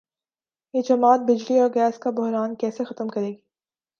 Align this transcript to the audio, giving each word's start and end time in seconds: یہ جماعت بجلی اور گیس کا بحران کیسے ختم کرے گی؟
یہ 0.73 0.81
جماعت 0.81 1.19
بجلی 1.19 1.59
اور 1.59 1.69
گیس 1.75 1.99
کا 1.99 2.09
بحران 2.09 2.55
کیسے 2.55 2.83
ختم 2.83 3.07
کرے 3.07 3.27
گی؟ 3.27 3.35